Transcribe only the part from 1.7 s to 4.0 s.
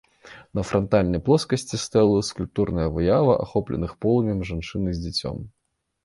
стэлы скульптурная выява ахопленых